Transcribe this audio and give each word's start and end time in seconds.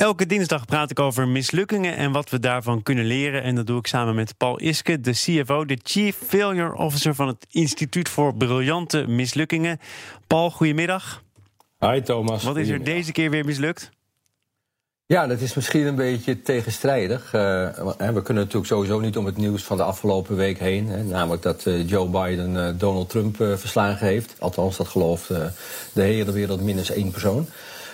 Elke 0.00 0.26
dinsdag 0.26 0.64
praat 0.64 0.90
ik 0.90 1.00
over 1.00 1.28
mislukkingen 1.28 1.96
en 1.96 2.12
wat 2.12 2.30
we 2.30 2.38
daarvan 2.38 2.82
kunnen 2.82 3.04
leren. 3.04 3.42
En 3.42 3.54
dat 3.54 3.66
doe 3.66 3.78
ik 3.78 3.86
samen 3.86 4.14
met 4.14 4.36
Paul 4.36 4.60
Iske, 4.60 5.00
de 5.00 5.12
CFO, 5.12 5.64
de 5.64 5.78
Chief 5.82 6.16
Failure 6.26 6.76
Officer 6.76 7.14
van 7.14 7.26
het 7.26 7.46
Instituut 7.50 8.08
voor 8.08 8.34
Briljante 8.34 9.04
Mislukkingen. 9.08 9.80
Paul, 10.26 10.50
goedemiddag. 10.50 11.22
Hi 11.78 12.00
Thomas. 12.02 12.42
Wat 12.42 12.56
is 12.56 12.68
er 12.68 12.84
deze 12.84 13.12
keer 13.12 13.30
weer 13.30 13.44
mislukt? 13.44 13.90
Ja, 15.06 15.26
dat 15.26 15.40
is 15.40 15.54
misschien 15.54 15.86
een 15.86 15.94
beetje 15.94 16.42
tegenstrijdig. 16.42 17.24
Uh, 17.24 17.32
we 17.96 18.22
kunnen 18.22 18.42
natuurlijk 18.42 18.66
sowieso 18.66 19.00
niet 19.00 19.16
om 19.16 19.26
het 19.26 19.36
nieuws 19.36 19.62
van 19.62 19.76
de 19.76 19.82
afgelopen 19.82 20.36
week 20.36 20.58
heen. 20.58 20.86
Hè, 20.88 21.02
namelijk 21.02 21.42
dat 21.42 21.66
uh, 21.66 21.88
Joe 21.88 22.08
Biden 22.08 22.54
uh, 22.54 22.68
Donald 22.78 23.08
Trump 23.08 23.36
verslagen 23.36 24.06
heeft. 24.06 24.34
Althans, 24.38 24.76
dat 24.76 24.88
gelooft 24.88 25.28
de 25.92 26.02
hele 26.02 26.32
wereld 26.32 26.62
minstens 26.62 26.90
één 26.90 27.10
persoon. 27.10 27.48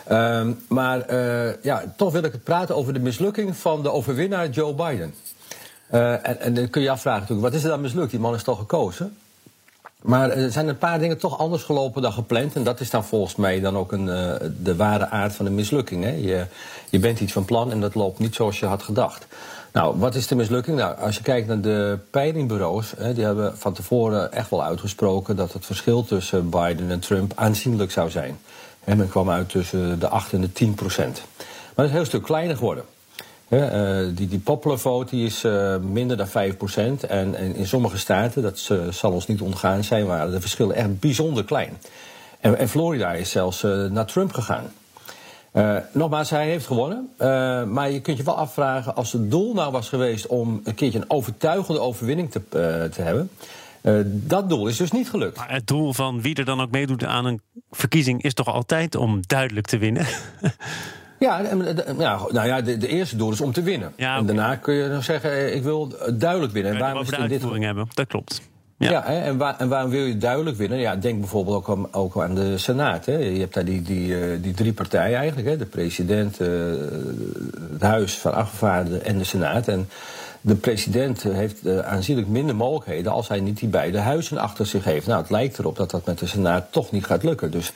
Ehm, 0.06 0.52
maar 0.69 1.12
uh, 1.12 1.62
ja, 1.62 1.84
toch 1.96 2.12
wil 2.12 2.23
ik 2.23 2.33
het 2.33 2.45
praten 2.45 2.77
over 2.77 2.92
de 2.92 2.98
mislukking 2.98 3.56
van 3.56 3.83
de 3.83 3.92
overwinnaar 3.92 4.48
Joe 4.48 4.74
Biden. 4.74 5.15
Uh, 5.92 6.45
en, 6.45 6.55
dan 6.55 6.70
kun 6.70 6.82
je 6.82 6.91
afvragen 6.91 7.20
natuurlijk, 7.20 7.48
wat 7.48 7.56
is 7.56 7.65
er 7.65 7.70
dan 7.70 7.80
mislukt? 7.80 8.10
Die 8.10 8.20
man 8.20 8.34
is 8.34 8.42
toch 8.42 8.59
gekozen? 8.59 9.16
Maar 10.02 10.30
er 10.30 10.51
zijn 10.51 10.69
een 10.69 10.79
paar 10.79 10.98
dingen 10.98 11.19
toch 11.19 11.38
anders 11.38 11.62
gelopen 11.62 12.02
dan 12.02 12.12
gepland. 12.12 12.55
En 12.55 12.65
dat 12.65 12.80
is 12.80 12.91
dan 12.91 13.05
volgens 13.05 13.37
mij 13.37 13.60
dan 13.60 13.77
ook 13.77 13.92
een, 13.92 14.06
de 14.63 14.76
ware 14.76 15.09
aard 15.09 15.35
van 15.35 15.45
de 15.45 15.51
mislukking. 15.51 16.04
Hè? 16.04 16.10
Je, 16.10 16.46
je 16.91 16.98
bent 16.98 17.20
iets 17.20 17.32
van 17.32 17.45
plan 17.45 17.70
en 17.70 17.80
dat 17.80 17.95
loopt 17.95 18.18
niet 18.18 18.35
zoals 18.35 18.59
je 18.59 18.66
had 18.66 18.82
gedacht. 18.82 19.26
Nou, 19.76 19.98
wat 19.98 20.15
is 20.15 20.26
de 20.26 20.35
mislukking? 20.35 20.76
Nou, 20.76 20.96
als 20.98 21.16
je 21.16 21.23
kijkt 21.23 21.46
naar 21.46 21.60
de 21.60 21.98
peilingbureaus, 22.10 22.95
hè, 22.96 23.15
die 23.15 23.24
hebben 23.24 23.59
van 23.59 23.73
tevoren 23.73 24.32
echt 24.32 24.51
wel 24.51 24.65
uitgesproken 24.65 25.37
dat 25.37 25.52
het 25.52 25.66
verschil 25.66 26.04
tussen 26.04 26.51
Biden 26.51 26.91
en 26.91 27.01
Trump 27.01 27.32
aanzienlijk 27.35 27.91
zou 27.91 28.10
zijn. 28.10 28.38
En 28.87 28.96
men 28.96 29.09
kwam 29.09 29.30
uit 29.30 29.48
tussen 29.48 29.98
de 29.98 30.09
8 30.09 30.32
en 30.32 30.40
de 30.40 30.52
10 30.52 30.74
procent. 30.74 31.23
Maar 31.37 31.46
dat 31.74 31.84
is 31.84 31.90
een 31.90 31.96
heel 31.96 32.04
stuk 32.04 32.23
kleiner 32.23 32.56
geworden. 32.56 32.84
Uh, 33.48 34.06
die, 34.15 34.29
die 34.29 34.38
popular 34.38 34.79
vote 34.79 35.16
die 35.16 35.26
is 35.26 35.45
uh, 35.45 35.76
minder 35.76 36.16
dan 36.16 36.29
5 36.29 36.56
procent. 36.56 37.04
En, 37.04 37.34
en, 37.34 37.54
in 37.54 37.66
sommige 37.66 37.98
staten, 37.98 38.42
dat 38.42 38.70
zal 38.90 39.12
ons 39.12 39.26
niet 39.26 39.40
ontgaan 39.40 39.84
zijn, 39.84 40.07
waren 40.07 40.30
de 40.30 40.40
verschillen 40.40 40.76
echt 40.76 41.01
bijzonder 41.01 41.45
klein. 41.45 41.79
En, 42.40 42.59
en 42.59 42.68
Florida 42.68 43.12
is 43.12 43.30
zelfs 43.30 43.62
naar 43.90 44.07
Trump 44.07 44.32
gegaan. 44.32 44.73
nogmaals, 45.92 46.30
hij 46.30 46.48
heeft 46.48 46.66
gewonnen. 46.66 47.10
maar 47.73 47.90
je 47.90 48.01
kunt 48.01 48.16
je 48.16 48.23
wel 48.23 48.37
afvragen, 48.37 48.96
als 48.96 49.12
het 49.12 49.30
doel 49.30 49.54
nou 49.54 49.73
was 49.73 49.88
geweest 49.88 50.26
om 50.26 50.60
een 50.64 50.74
keertje 50.74 50.98
een 50.98 51.10
overtuigende 51.10 51.80
overwinning 51.80 52.30
te, 52.30 52.40
te 52.92 53.02
hebben. 53.02 53.30
Uh, 53.87 54.01
dat 54.06 54.48
doel 54.48 54.66
is 54.66 54.76
dus 54.76 54.90
niet 54.90 55.10
gelukt. 55.10 55.37
Maar 55.37 55.52
het 55.52 55.66
doel 55.66 55.92
van 55.92 56.23
wie 56.23 56.34
er 56.34 56.45
dan 56.45 56.60
ook 56.60 56.70
meedoet 56.70 57.04
aan 57.04 57.24
een 57.24 57.40
verkiezing 57.70 58.23
is 58.23 58.34
toch 58.34 58.46
altijd 58.46 58.95
om 58.95 59.20
duidelijk 59.26 59.66
te 59.66 59.79
winnen? 59.79 60.06
Ja, 61.18 61.40
ja, 61.98 62.20
nou 62.30 62.46
ja, 62.46 62.60
de, 62.60 62.76
de, 62.76 62.88
eerste 62.88 63.16
doel 63.16 63.32
is 63.32 63.40
om 63.40 63.52
te 63.52 63.62
winnen. 63.62 63.92
Ja, 63.96 64.16
En 64.16 64.26
daarna 64.26 64.56
kun 64.56 64.75
je 64.75 64.88
dan 64.88 65.03
zeggen, 65.03 65.31
eh, 65.31 65.54
ik 65.54 65.62
wil 65.62 65.94
duidelijk 66.14 66.53
winnen. 66.53 66.72
En 66.72 66.78
waarom 66.78 67.03
is 67.03 67.09
dit... 67.28 67.42
hebben, 67.42 67.88
dat 67.94 68.06
klopt. 68.06 68.42
Ja, 68.78 68.91
ja 68.91 69.04
en, 69.04 69.37
waar, 69.37 69.56
en, 69.59 69.69
waarom 69.69 69.91
wil 69.91 70.04
je 70.04 70.19
duidelijk 70.19 70.56
winnen? 70.56 70.78
Ja, 70.78 70.97
denk 70.97 71.20
bijvoorbeeld 71.20 71.56
ook 71.56 71.69
aan, 71.76 71.92
ook 71.92 72.22
aan 72.22 72.34
de 72.34 72.59
Senaat. 72.59 73.06
Hè. 73.06 73.16
Je 73.16 73.41
hebt 73.41 73.54
daar 73.54 73.64
die, 73.64 73.82
die, 73.82 74.41
die 74.41 74.54
drie 74.54 74.72
partijen 74.72 75.19
eigenlijk. 75.19 75.48
Hè. 75.48 75.56
De 75.56 75.66
president, 75.66 76.41
uh, 76.41 76.48
het 77.72 77.82
Huis 77.82 78.19
van 78.19 78.34
Afgevaardigden 78.34 79.04
en 79.04 79.18
de 79.18 79.24
Senaat. 79.24 79.68
En 79.68 79.88
de 80.46 80.54
president 80.54 81.22
heeft 81.22 81.66
uh, 81.66 81.78
aanzienlijk 81.78 82.28
minder 82.28 82.56
mogelijkheden 82.56 83.12
als 83.12 83.28
hij 83.28 83.40
niet 83.40 83.58
die 83.58 83.68
beide 83.68 83.98
huizen 83.98 84.38
achter 84.38 84.66
zich 84.66 84.84
heeft. 84.84 85.06
Nou, 85.06 85.20
het 85.20 85.30
lijkt 85.30 85.58
erop 85.58 85.76
dat 85.76 85.90
dat 85.90 86.06
met 86.06 86.18
de 86.18 86.26
Senaat 86.26 86.72
toch 86.72 86.90
niet 86.90 87.04
gaat 87.04 87.22
lukken. 87.22 87.50
Dus 87.50 87.72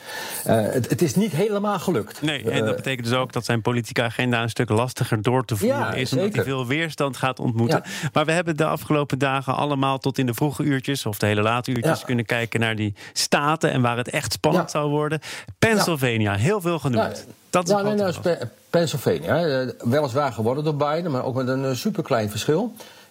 uh, 0.46 0.54
het, 0.60 0.90
het, 0.90 1.02
is 1.02 1.14
niet 1.14 1.32
helemaal 1.32 1.78
gelukt. 1.78 2.22
Nee, 2.22 2.50
en 2.50 2.64
dat 2.64 2.76
betekent 2.76 3.06
dus 3.06 3.16
ook 3.16 3.32
dat 3.32 3.44
zijn 3.44 3.62
politieke 3.62 4.02
agenda 4.02 4.42
een 4.42 4.50
stuk 4.50 4.68
lastiger 4.68 5.22
door 5.22 5.44
te 5.44 5.56
voeren 5.56 5.78
ja, 5.78 5.92
is. 5.92 6.12
Omdat 6.12 6.34
hij 6.34 6.44
veel 6.44 6.66
weerstand 6.66 7.16
gaat 7.16 7.38
ontmoeten. 7.38 7.82
Ja. 7.84 8.08
Maar 8.12 8.24
we 8.24 8.32
hebben 8.32 8.56
de 8.56 8.66
afgelopen 8.66 9.18
dagen 9.18 9.56
allemaal 9.56 9.98
tot 9.98 10.18
in 10.18 10.26
de 10.26 10.34
vroege 10.34 10.62
uurtjes 10.62 11.06
of 11.06 11.18
de 11.18 11.26
hele 11.26 11.42
late 11.42 11.70
uurtjes 11.70 12.00
ja. 12.00 12.06
kunnen 12.06 12.24
kijken 12.24 12.60
naar 12.60 12.76
die 12.76 12.94
staten 13.12 13.70
en 13.70 13.82
waar 13.82 13.96
het 13.96 14.10
echt 14.10 14.32
spannend 14.32 14.70
zou 14.70 14.90
worden. 14.90 15.20
Pennsylvania, 15.58 16.34
heel 16.34 16.60
veel 16.60 16.78
genoemd. 16.78 17.26
Dat 17.50 17.68
is 17.68 17.74
ja, 17.74 17.82
nee, 17.82 17.94
nou, 17.94 18.36
Pennsylvania. 18.70 19.66
Weliswaar 19.78 20.32
geworden 20.32 20.64
door 20.64 20.76
Biden, 20.76 21.10
maar 21.10 21.24
ook 21.24 21.34
met 21.34 21.48
een 21.48 21.76
superklein 21.76 22.30
verschil. 22.30 22.59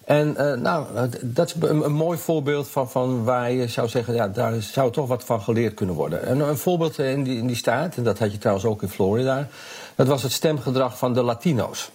En 0.04 0.34
uh, 0.38 0.52
nou, 0.52 0.86
dat 1.20 1.46
is 1.46 1.54
een, 1.68 1.92
mooi 1.92 2.18
voorbeeld 2.18 2.68
van, 2.68 2.90
van 2.90 3.24
waar 3.24 3.52
je 3.52 3.68
zou 3.68 3.88
zeggen, 3.88 4.14
ja, 4.14 4.28
daar 4.28 4.62
zou 4.62 4.92
toch 4.92 5.08
wat 5.08 5.24
van 5.24 5.40
geleerd 5.40 5.74
kunnen 5.74 5.94
worden. 5.94 6.26
En 6.26 6.40
een 6.40 6.56
voorbeeld 6.56 6.98
in 6.98 7.22
die, 7.22 7.38
in 7.38 7.46
die 7.46 7.56
staat, 7.56 7.96
en 7.96 8.02
dat 8.02 8.18
had 8.18 8.32
je 8.32 8.38
trouwens 8.38 8.66
ook 8.66 8.82
in 8.82 8.88
Florida, 8.88 9.48
dat 9.94 10.06
was 10.06 10.22
het 10.22 10.32
stemgedrag 10.32 10.98
van 10.98 11.14
de 11.14 11.22
Latino's. 11.22 11.90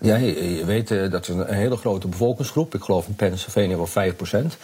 Ja, 0.00 0.16
je, 0.16 0.64
weet, 0.64 0.88
dat 0.88 1.22
is 1.22 1.28
een, 1.28 1.38
een, 1.38 1.54
hele 1.54 1.76
grote 1.76 2.08
bevolkingsgroep. 2.08 2.74
Ik 2.74 2.82
geloof 2.82 3.06
in 3.06 3.14
Pennsylvania 3.14 3.76
wel 3.76 3.88
5%. 3.88 4.56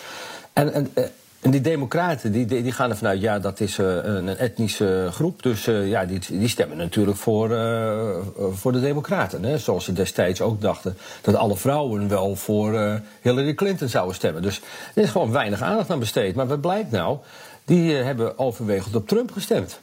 En, 0.53 0.73
en 0.73 0.93
en 1.41 1.51
die 1.51 1.61
democraten 1.61 2.33
die, 2.33 2.47
die, 2.47 2.73
gaan 2.73 2.91
ervan 2.91 3.09
uit, 3.09 3.21
ja, 3.21 3.39
dat 3.39 3.61
is 3.61 3.79
uh, 3.79 3.97
een 4.03 4.29
etnische 4.29 5.09
groep. 5.13 5.43
Dus 5.43 5.67
uh, 5.67 5.89
ja, 5.89 6.05
die, 6.05 6.21
die 6.29 6.49
stemmen 6.49 6.77
natuurlijk 6.77 7.17
voor, 7.17 7.51
uh, 7.51 8.17
voor 8.51 8.73
de 8.73 8.81
democraten. 8.81 9.45
Hè? 9.45 9.59
Zoals 9.59 9.85
ze 9.85 9.93
destijds 9.93 10.41
ook 10.41 10.61
dachten 10.61 10.97
dat 11.21 11.35
alle 11.35 11.57
vrouwen 11.57 12.09
wel 12.09 12.37
voor 12.37 13.01
Hillary 13.21 13.55
Clinton 13.55 13.89
zouden 13.89 14.15
stemmen. 14.15 14.43
Dus 14.43 14.61
er 14.95 15.03
is 15.03 15.11
gewoon 15.11 15.33
weinig 15.33 15.63
aandacht 15.63 15.91
aan 15.91 15.99
besteed. 15.99 16.35
Maar 16.35 16.47
wat 16.47 16.61
blijkt 16.61 16.91
nou? 16.91 17.19
Die 17.65 17.95
hebben 17.95 18.39
overwegend 18.39 18.97
op 18.97 19.09
Trump 19.09 19.33
gestemd. 19.33 19.81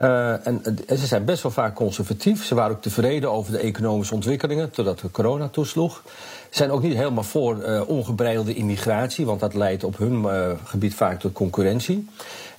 Uh, 0.00 0.46
en, 0.46 0.62
en, 0.86 0.98
ze 0.98 1.06
zijn 1.06 1.24
best 1.24 1.42
wel 1.42 1.52
vaak 1.52 1.74
conservatief. 1.74 2.44
Ze 2.44 2.54
waren 2.54 2.76
ook 2.76 2.82
tevreden 2.82 3.30
over 3.30 3.52
de 3.52 3.58
economische 3.58 4.14
ontwikkelingen 4.14 4.70
totdat 4.70 4.98
de 4.98 5.10
corona 5.10 5.48
toesloeg. 5.48 6.02
Ze 6.50 6.56
zijn 6.56 6.70
ook 6.70 6.82
niet 6.82 6.94
helemaal 6.94 7.24
voor 7.24 7.56
uh, 7.56 7.88
ongebreidelde 7.88 8.54
immigratie, 8.54 9.26
want 9.26 9.40
dat 9.40 9.54
leidt 9.54 9.84
op 9.84 9.98
hun 9.98 10.26
gebied 10.64 10.94
vaak 10.94 11.20
tot 11.20 11.32
concurrentie. 11.32 12.08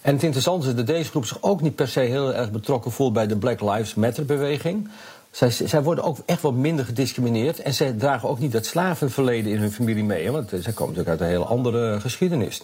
En 0.02 0.14
het 0.14 0.24
interessante 0.24 0.68
is 0.68 0.76
dat 0.76 0.88
deze 0.88 1.10
groep 1.10 1.26
zich 1.26 1.38
ook 1.42 1.62
niet 1.62 1.76
per 1.76 1.88
se 1.88 2.00
heel 2.00 2.34
erg 2.34 2.52
betrokken 2.52 2.92
voelt 2.92 3.14
bij 3.14 3.28
de 3.28 3.38
Black 3.38 3.62
Lives 3.62 3.96
Matter 3.96 4.26
beweging. 4.26 4.90
Zij, 5.32 5.50
zij, 5.50 5.84
worden 5.84 6.04
ook 6.04 6.18
echt 6.26 6.42
wat 6.42 6.54
minder 6.54 6.86
gediscrimineerd. 6.86 7.62
En 7.62 7.74
zij 7.74 7.92
dragen 7.92 8.30
ook 8.30 8.40
niet 8.40 8.52
dat 8.52 8.66
slavenverleden 8.66 9.52
in 9.52 9.58
hun 9.58 9.72
familie 9.72 10.04
mee. 10.04 10.32
Want 10.32 10.50
zij 10.50 10.74
komen 10.74 10.94
natuurlijk 10.94 11.10
uit 11.10 11.20
een 11.20 11.36
hele 11.36 11.44
andere 11.46 12.00
geschiedenis. 12.00 12.62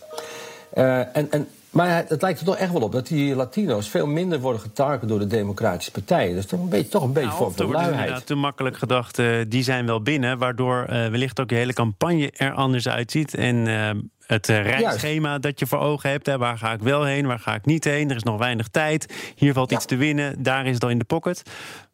En, 0.73 1.31
en 1.31 1.47
maar 1.69 2.05
het 2.07 2.21
lijkt 2.21 2.39
er 2.39 2.45
toch 2.45 2.57
echt 2.57 2.71
wel 2.71 2.81
op 2.81 2.91
dat 2.91 3.07
die 3.07 3.35
Latino's 3.35 3.89
veel 3.89 4.07
minder 4.07 4.39
worden 4.39 4.61
getarget 4.61 5.09
door 5.09 5.19
de 5.19 5.27
Democratische 5.27 5.91
partijen. 5.91 6.35
Dus 6.35 6.45
toch 6.45 6.59
een 6.59 6.69
beetje, 6.69 6.89
toch 6.89 7.03
een 7.03 7.13
beetje 7.13 7.39
nou, 7.39 7.53
voor 7.55 7.65
luiheid. 7.65 8.25
te 8.25 8.35
makkelijk 8.35 8.77
gedacht, 8.77 9.19
uh, 9.19 9.45
die 9.47 9.63
zijn 9.63 9.85
wel 9.85 10.01
binnen. 10.01 10.37
Waardoor 10.37 10.81
uh, 10.89 11.07
wellicht 11.07 11.39
ook 11.39 11.49
je 11.49 11.55
hele 11.55 11.73
campagne 11.73 12.31
er 12.37 12.53
anders 12.53 12.87
uitziet. 12.87 13.33
En 13.33 13.55
uh, 13.55 13.89
het 14.25 14.47
reisschema 14.47 15.39
dat 15.39 15.59
je 15.59 15.67
voor 15.67 15.79
ogen 15.79 16.09
hebt. 16.09 16.25
Hè, 16.25 16.37
waar 16.37 16.57
ga 16.57 16.73
ik 16.73 16.81
wel 16.81 17.03
heen, 17.03 17.27
waar 17.27 17.39
ga 17.39 17.55
ik 17.55 17.65
niet 17.65 17.83
heen? 17.83 18.09
Er 18.09 18.15
is 18.15 18.23
nog 18.23 18.37
weinig 18.37 18.67
tijd. 18.67 19.13
Hier 19.35 19.53
valt 19.53 19.69
ja. 19.69 19.75
iets 19.75 19.85
te 19.85 19.95
winnen, 19.95 20.43
daar 20.43 20.65
is 20.65 20.73
het 20.73 20.83
al 20.83 20.89
in 20.89 20.99
de 20.99 21.05
pocket. 21.05 21.41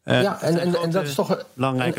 ja, 0.04 0.42
en, 0.42 0.58
en, 0.58 0.74
en, 0.82 0.90
dat 0.90 1.02
is 1.02 1.14
toch... 1.14 1.44
Belangrijk. 1.54 1.96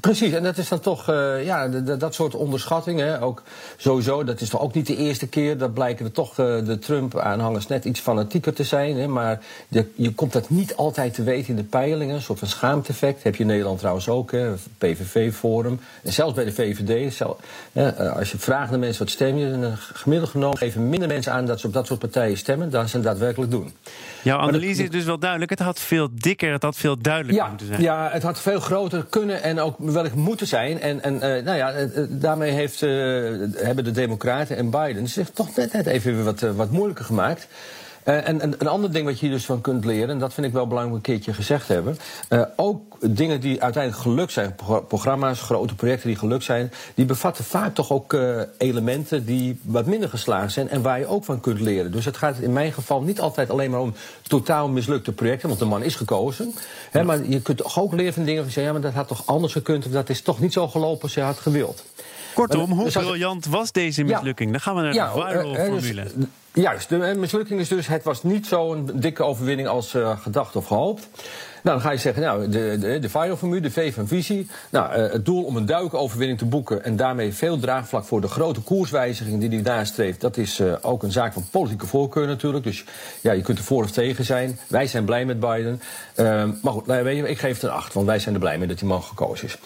Precies, 0.00 0.32
en 0.32 0.42
dat 0.42 0.58
is 0.58 0.68
dan 0.68 0.80
toch, 0.80 1.10
uh, 1.10 1.44
ja, 1.44 1.68
dat 1.98 2.14
soort 2.14 2.34
onderschattingen. 2.34 3.20
Ook 3.20 3.42
sowieso, 3.76 4.24
dat 4.24 4.40
is 4.40 4.48
toch 4.48 4.60
ook 4.60 4.74
niet 4.74 4.86
de 4.86 4.96
eerste 4.96 5.26
keer. 5.26 5.58
Dat 5.58 5.74
blijken 5.74 6.04
er 6.04 6.12
toch 6.12 6.30
uh, 6.30 6.64
de 6.64 6.78
Trump-aanhangers 6.78 7.66
net 7.66 7.84
iets 7.84 8.00
fanatieker 8.00 8.52
te 8.52 8.64
zijn. 8.64 8.96
Hè, 8.96 9.06
maar 9.06 9.40
de, 9.68 9.86
je 9.94 10.14
komt 10.14 10.32
dat 10.32 10.50
niet 10.50 10.76
altijd 10.76 11.14
te 11.14 11.22
weten 11.22 11.48
in 11.48 11.56
de 11.56 11.62
peilingen. 11.62 12.14
Een 12.14 12.22
soort 12.22 12.38
van 12.38 12.48
schaamteffect. 12.48 13.22
Heb 13.22 13.34
je 13.34 13.40
in 13.40 13.48
Nederland 13.48 13.78
trouwens 13.78 14.08
ook, 14.08 14.32
hè, 14.32 14.52
PVV-forum. 14.78 15.80
En 16.02 16.12
zelfs 16.12 16.34
bij 16.34 16.44
de 16.44 16.52
VVD. 16.52 17.14
Zelf, 17.14 17.38
hè, 17.72 18.10
als 18.10 18.30
je 18.30 18.38
vraagt 18.38 18.70
naar 18.70 18.78
mensen 18.78 19.04
wat 19.04 19.12
stem 19.12 19.36
je, 19.36 19.58
dan 19.60 19.76
gemiddeld 19.76 20.30
genomen 20.30 20.58
geven 20.58 20.88
minder 20.88 21.08
mensen 21.08 21.32
aan 21.32 21.46
dat 21.46 21.60
ze 21.60 21.66
op 21.66 21.72
dat 21.72 21.86
soort 21.86 22.00
partijen 22.00 22.36
stemmen 22.36 22.70
dan 22.70 22.88
ze 22.88 23.00
daadwerkelijk 23.00 23.50
doen. 23.50 23.72
Jouw 24.22 24.38
analyse 24.38 24.82
is 24.82 24.90
dus 24.90 25.04
wel 25.04 25.18
duidelijk. 25.18 25.50
Het 25.50 25.58
had 25.58 25.80
veel 25.80 26.08
dikker, 26.12 26.52
het 26.52 26.62
had 26.62 26.76
veel 26.76 26.96
duidelijker 27.00 27.42
ja, 27.42 27.48
moeten 27.48 27.66
zijn. 27.66 27.82
Ja, 27.82 28.08
het 28.12 28.22
had 28.22 28.40
veel 28.40 28.60
groter 28.60 29.04
kunnen 29.04 29.42
en 29.42 29.60
ook 29.60 29.78
wellicht 29.92 30.14
moeten 30.14 30.46
zijn. 30.46 30.80
En, 30.80 31.02
en 31.02 31.14
uh, 31.14 31.20
nou 31.20 31.56
ja, 31.56 31.78
uh, 31.78 31.86
daarmee 32.08 32.50
heeft, 32.50 32.80
hebben 32.80 33.84
de 33.84 33.90
Democraten 33.90 34.56
en 34.56 34.70
Biden 34.70 35.08
zich 35.08 35.30
toch 35.30 35.56
net, 35.56 35.72
net 35.72 35.86
even 35.86 36.24
wat, 36.24 36.40
wat 36.40 36.70
moeilijker 36.70 37.04
gemaakt. 37.04 37.46
Uh, 38.06 38.28
en, 38.28 38.42
een 38.42 38.68
ander 38.68 38.92
ding 38.92 39.04
wat 39.04 39.20
je 39.20 39.26
hier 39.26 39.34
dus 39.34 39.44
van 39.44 39.60
kunt 39.60 39.84
leren, 39.84 40.08
en 40.08 40.18
dat 40.18 40.34
vind 40.34 40.46
ik 40.46 40.52
wel 40.52 40.66
belangrijk 40.66 40.96
een 40.96 41.12
keertje 41.12 41.32
gezegd 41.32 41.68
hebben. 41.68 41.98
Uh, 42.28 42.42
ook 42.56 42.96
dingen 43.00 43.40
die 43.40 43.62
uiteindelijk 43.62 44.02
gelukt 44.02 44.32
zijn, 44.32 44.54
programma's, 44.88 45.40
grote 45.40 45.74
projecten 45.74 46.08
die 46.08 46.18
gelukt 46.18 46.44
zijn, 46.44 46.72
die 46.94 47.04
bevatten 47.04 47.44
vaak 47.44 47.74
toch 47.74 47.90
ook 47.90 48.12
uh, 48.12 48.40
elementen 48.58 49.24
die 49.24 49.60
wat 49.62 49.86
minder 49.86 50.08
geslaagd 50.08 50.52
zijn 50.52 50.68
en 50.68 50.82
waar 50.82 50.98
je 50.98 51.06
ook 51.06 51.24
van 51.24 51.40
kunt 51.40 51.60
leren. 51.60 51.92
Dus 51.92 52.04
het 52.04 52.16
gaat 52.16 52.38
in 52.38 52.52
mijn 52.52 52.72
geval 52.72 53.02
niet 53.02 53.20
altijd 53.20 53.50
alleen 53.50 53.70
maar 53.70 53.80
om 53.80 53.94
totaal 54.22 54.68
mislukte 54.68 55.12
projecten, 55.12 55.48
want 55.48 55.60
de 55.60 55.66
man 55.66 55.82
is 55.82 55.94
gekozen. 55.94 56.54
Hè, 56.90 57.04
maar 57.04 57.28
je 57.28 57.40
kunt 57.40 57.76
ook 57.76 57.92
leren 57.92 58.12
van 58.12 58.24
dingen 58.24 58.50
van 58.50 58.62
ja, 58.62 58.72
maar 58.72 58.80
dat 58.80 58.92
had 58.92 59.08
toch 59.08 59.22
anders 59.26 59.52
gekund 59.52 59.86
of 59.86 59.92
dat 59.92 60.08
is 60.08 60.22
toch 60.22 60.40
niet 60.40 60.52
zo 60.52 60.68
gelopen 60.68 61.02
als 61.02 61.14
je 61.14 61.20
had 61.20 61.38
gewild. 61.38 61.84
Kortom, 62.34 62.70
hoe 62.70 62.84
dus 62.84 62.94
briljant 62.94 63.46
was 63.46 63.72
deze 63.72 64.02
mislukking? 64.02 64.50
Dan 64.50 64.60
gaan 64.60 64.74
we 64.74 64.80
naar 64.80 64.92
de 64.92 65.20
viral-formule. 65.20 66.02
Dus, 66.02 66.26
juist, 66.62 66.88
de 66.88 67.14
mislukking 67.16 67.60
is 67.60 67.68
dus... 67.68 67.86
het 67.86 68.02
was 68.02 68.22
niet 68.22 68.46
zo'n 68.46 68.90
dikke 68.94 69.22
overwinning 69.22 69.68
als 69.68 69.94
uh, 69.94 70.20
gedacht 70.20 70.56
of 70.56 70.66
gehoopt. 70.66 71.08
Nou, 71.66 71.78
dan 71.78 71.86
ga 71.86 71.92
je 71.94 72.00
zeggen, 72.00 72.22
nou, 72.22 72.48
de, 72.48 72.76
de, 72.80 72.98
de 72.98 73.36
formule 73.36 73.60
de 73.60 73.70
V 73.70 73.94
van 73.94 74.06
visie. 74.06 74.48
Nou, 74.70 74.98
uh, 74.98 75.12
het 75.12 75.24
doel 75.24 75.44
om 75.44 75.56
een 75.56 75.66
duidelijke 75.66 75.98
overwinning 75.98 76.38
te 76.38 76.44
boeken... 76.44 76.84
en 76.84 76.96
daarmee 76.96 77.32
veel 77.32 77.58
draagvlak 77.58 78.04
voor 78.04 78.20
de 78.20 78.28
grote 78.28 78.60
koerswijziging 78.60 79.40
die 79.40 79.48
hij 79.48 79.76
nastreeft... 79.76 80.20
dat 80.20 80.36
is 80.36 80.60
uh, 80.60 80.74
ook 80.80 81.02
een 81.02 81.12
zaak 81.12 81.32
van 81.32 81.44
politieke 81.50 81.86
voorkeur 81.86 82.26
natuurlijk. 82.26 82.64
Dus 82.64 82.84
ja, 83.20 83.32
je 83.32 83.42
kunt 83.42 83.58
er 83.58 83.64
voor 83.64 83.84
of 83.84 83.90
tegen 83.90 84.24
zijn. 84.24 84.58
Wij 84.66 84.86
zijn 84.86 85.04
blij 85.04 85.24
met 85.24 85.40
Biden. 85.40 85.80
Uh, 86.16 86.44
maar 86.62 86.72
goed, 86.72 86.86
nou, 86.86 87.04
weet 87.04 87.16
je, 87.16 87.28
ik 87.28 87.38
geef 87.38 87.54
het 87.54 87.62
een 87.62 87.70
8, 87.70 87.92
want 87.92 88.06
wij 88.06 88.18
zijn 88.18 88.34
er 88.34 88.40
blij 88.40 88.58
mee 88.58 88.68
dat 88.68 88.78
die 88.78 88.88
man 88.88 89.02
gekozen 89.02 89.46
is. 89.46 89.58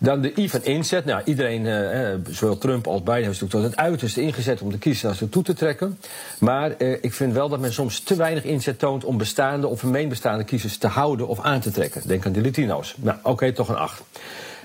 Dan 0.00 0.20
de 0.20 0.32
I 0.36 0.48
van 0.48 0.62
inzet. 0.62 1.04
Nou, 1.04 1.22
iedereen, 1.24 1.64
uh, 1.64 2.34
zowel 2.34 2.58
Trump 2.58 2.86
als 2.86 3.02
Biden, 3.02 3.24
heeft 3.24 3.40
natuurlijk 3.40 3.52
tot 3.52 3.62
het 3.62 3.76
uiterste 3.76 4.20
ingezet... 4.20 4.60
om 4.60 4.70
de 4.70 4.78
kiezers 4.78 5.22
toe 5.30 5.42
te 5.42 5.54
trekken. 5.54 5.98
Maar 6.38 6.80
ik 6.80 7.12
vind 7.12 7.32
wel 7.32 7.48
dat 7.48 7.60
men 7.60 7.72
soms 7.72 8.00
te 8.00 8.16
weinig 8.16 8.44
inzet 8.44 8.78
toont... 8.78 9.04
om 9.04 9.18
bestaande 9.18 9.66
of 9.66 9.78
vermeend 9.78 10.08
bestaande 10.08 10.44
kiezers 10.44 10.78
te 10.78 10.86
houden 10.86 11.28
of 11.28 11.44
aan 11.46 11.60
te 11.60 11.70
trekken. 11.70 12.02
Denk 12.06 12.26
aan 12.26 12.32
de 12.32 12.42
Latino's. 12.42 12.94
Nou, 12.98 13.18
oké, 13.22 13.52
toch 13.52 13.68
een 13.68 13.76
8. 13.76 14.02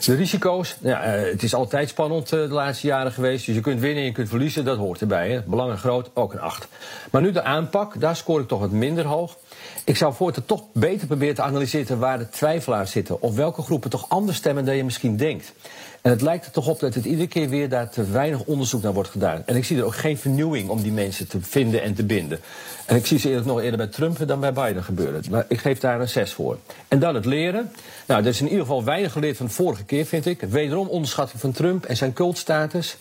De 0.06 0.16
risico's, 0.16 0.78
ja, 0.82 1.18
uh, 1.18 1.32
het 1.32 1.44
is 1.44 1.54
altijd 1.54 1.90
spannend 1.90 2.32
uh, 2.34 2.40
de 2.40 2.54
laatste 2.54 2.88
jaren 2.88 3.12
geweest. 3.12 3.46
Dus 3.46 3.56
je 3.56 3.62
kunt 3.62 3.80
winnen 3.80 4.00
en 4.00 4.06
je 4.06 4.12
kunt 4.12 4.30
verliezen, 4.30 4.66
dat 4.66 4.78
hoort 4.78 5.02
erbij. 5.02 5.30
Hè. 5.32 5.42
Belangen 5.42 5.78
groot, 5.78 6.10
ook 6.14 6.34
een 6.34 6.40
8. 6.40 6.68
Maar 7.12 7.22
nu 7.22 7.32
de 7.32 7.44
aanpak, 7.44 8.00
daar 8.00 8.16
scoor 8.16 8.40
ik 8.40 8.48
toch 8.48 8.60
wat 8.60 8.72
minder 8.72 9.06
hoog. 9.06 9.38
Ik 9.86 9.98
zou 9.98 10.14
voortaan 10.14 10.46
toch 10.46 10.64
beter 10.74 11.08
proberen 11.08 11.36
te 11.36 11.42
analyseren 11.42 12.00
waar 12.00 12.18
de 12.18 12.30
twijfelaars 12.30 12.92
zitten. 12.92 13.22
Of 13.22 13.36
welke 13.36 13.62
groepen 13.62 13.90
toch 13.90 14.10
anders 14.10 14.38
stemmen 14.38 14.66
dan 14.66 14.76
je 14.76 14.84
misschien 14.84 15.18
denkt. 15.18 15.54
En 16.02 16.12
het 16.12 16.22
lijkt 16.22 16.46
er 16.46 16.52
toch 16.52 16.68
op 16.68 16.80
dat 16.80 16.94
het 16.94 17.06
iedere 17.06 17.28
keer 17.28 17.50
weer 17.50 17.70
daar 17.70 17.90
te 17.90 18.04
weinig 18.04 18.44
onderzoek 18.44 18.82
naar 18.82 18.94
wordt 18.94 19.10
gedaan. 19.10 19.44
En 19.46 19.56
ik 19.56 19.66
zie 19.66 19.78
er 19.78 19.86
ook 19.86 19.96
geen 19.96 20.18
vernieuwing 20.18 20.70
om 20.70 20.82
die 20.82 20.92
mensen 20.92 21.28
te 21.28 21.42
vinden 21.42 21.82
en 21.82 21.94
te 21.94 22.04
binden. 22.04 22.40
En 22.86 22.96
ik 22.96 23.06
zie 23.06 23.20
ze 23.20 23.30
eerder 23.30 23.46
nog 23.46 23.62
eerder 23.62 23.78
bij 23.78 23.88
Trump 23.88 24.28
dan 24.28 24.40
bij 24.40 24.54
Biden 24.54 24.84
gebeuren. 24.84 25.24
Maar 25.30 25.46
ik 25.48 25.60
geef 25.60 25.80
daar 25.80 26.02
een 26.02 26.10
6 26.10 26.34
voor. 26.34 26.58
En 26.88 27.00
dan 27.00 27.16
het 27.16 27.26
leren. 27.26 27.72
Nou, 28.06 28.22
er 28.22 28.28
is 28.28 28.40
in 28.40 28.48
ieder 28.48 28.62
geval 28.62 28.84
weinig 28.84 29.12
geleerd 29.12 29.38
van 29.38 29.46
de 29.46 29.52
vorige 29.52 29.84
keer, 29.84 30.06
vind 30.06 30.26
ik. 30.26 30.42
Wederom 30.42 30.88
onderschatting 30.88 31.42
van 31.42 31.52
Trump 31.52 31.86
en 31.86 31.98
zijn 31.98 32.14
cultstatus. 32.14 32.98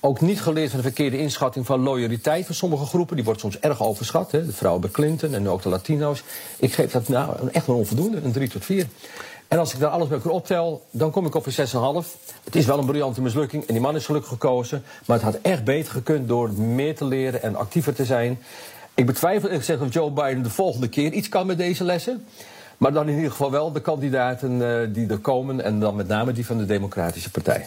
Ook 0.00 0.20
niet 0.20 0.40
geleerd 0.40 0.70
van 0.70 0.78
de 0.78 0.84
verkeerde 0.84 1.18
inschatting 1.18 1.66
van 1.66 1.80
loyaliteit 1.80 2.46
van 2.46 2.54
sommige 2.54 2.84
groepen. 2.84 3.16
Die 3.16 3.24
wordt 3.24 3.40
soms 3.40 3.58
erg 3.58 3.82
overschat. 3.82 4.32
Hè? 4.32 4.46
De 4.46 4.52
vrouwen 4.52 4.82
bij 4.82 4.90
Clinton 4.90 5.34
en 5.34 5.48
ook 5.48 5.62
de 5.62 5.68
Latino's. 5.68 6.22
Ik 6.56 6.72
geef 6.72 6.90
dat 6.90 7.08
nou 7.08 7.48
echt 7.52 7.66
wel 7.66 7.76
onvoldoende, 7.76 8.20
een 8.24 8.32
3 8.32 8.48
tot 8.48 8.64
4. 8.64 8.86
En 9.48 9.58
als 9.58 9.74
ik 9.74 9.80
daar 9.80 9.90
alles 9.90 10.08
bij 10.08 10.16
elkaar 10.16 10.32
optel, 10.32 10.86
dan 10.90 11.10
kom 11.10 11.26
ik 11.26 11.34
op 11.34 11.46
een 11.46 11.52
6,5. 11.52 12.08
Het 12.44 12.56
is 12.56 12.66
wel 12.66 12.78
een 12.78 12.86
briljante 12.86 13.22
mislukking 13.22 13.66
en 13.66 13.72
die 13.72 13.82
man 13.82 13.96
is 13.96 14.04
gelukkig 14.04 14.30
gekozen. 14.30 14.82
Maar 15.06 15.16
het 15.16 15.26
had 15.26 15.38
echt 15.42 15.64
beter 15.64 15.92
gekund 15.92 16.28
door 16.28 16.52
meer 16.52 16.96
te 16.96 17.04
leren 17.04 17.42
en 17.42 17.56
actiever 17.56 17.94
te 17.94 18.04
zijn. 18.04 18.38
Ik 18.94 19.06
betwijfel 19.06 19.50
ik 19.50 19.62
zeg 19.62 19.80
of 19.80 19.92
Joe 19.92 20.10
Biden 20.10 20.42
de 20.42 20.50
volgende 20.50 20.88
keer 20.88 21.12
iets 21.12 21.28
kan 21.28 21.46
met 21.46 21.58
deze 21.58 21.84
lessen. 21.84 22.24
Maar 22.76 22.92
dan 22.92 23.08
in 23.08 23.14
ieder 23.14 23.30
geval 23.30 23.50
wel 23.50 23.72
de 23.72 23.80
kandidaten 23.80 24.60
uh, 24.60 24.94
die 24.94 25.08
er 25.08 25.18
komen. 25.18 25.64
En 25.64 25.80
dan 25.80 25.96
met 25.96 26.08
name 26.08 26.32
die 26.32 26.46
van 26.46 26.58
de 26.58 26.66
Democratische 26.66 27.30
Partij. 27.30 27.66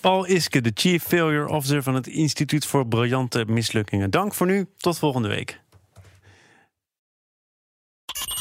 Paul 0.00 0.26
Iske, 0.26 0.60
de 0.60 0.70
Chief 0.74 1.02
Failure 1.02 1.48
Officer 1.48 1.82
van 1.82 1.94
het 1.94 2.06
Instituut 2.06 2.66
voor 2.66 2.86
Briljante 2.86 3.44
Mislukkingen. 3.46 4.10
Dank 4.10 4.34
voor 4.34 4.46
nu. 4.46 4.66
Tot 4.76 4.98
volgende 4.98 5.28
week. 5.28 5.60